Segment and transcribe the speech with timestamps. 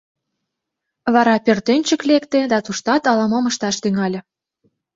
[1.13, 4.19] Вара пӧртӧнчык лекте да туштат ала-мом ышташ тӱҥале.